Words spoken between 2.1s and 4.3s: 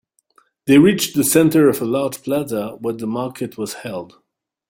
plaza where the market was held.